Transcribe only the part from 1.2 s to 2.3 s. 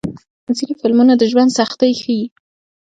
ژوند سختۍ ښيي.